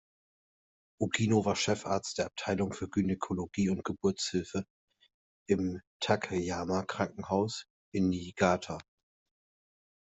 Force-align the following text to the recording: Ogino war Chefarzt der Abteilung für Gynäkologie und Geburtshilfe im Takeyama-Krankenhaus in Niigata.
Ogino 0.99 1.45
war 1.45 1.55
Chefarzt 1.55 2.17
der 2.17 2.25
Abteilung 2.25 2.73
für 2.73 2.89
Gynäkologie 2.89 3.69
und 3.69 3.83
Geburtshilfe 3.83 4.65
im 5.47 5.79
Takeyama-Krankenhaus 5.99 7.67
in 7.93 8.09
Niigata. 8.09 8.79